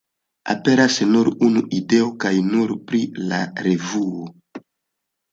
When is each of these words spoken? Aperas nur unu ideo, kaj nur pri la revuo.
Aperas 0.51 0.93
nur 1.09 1.27
unu 1.47 1.61
ideo, 1.79 2.07
kaj 2.23 2.31
nur 2.45 2.73
pri 2.87 3.01
la 3.33 3.43
revuo. 3.67 4.25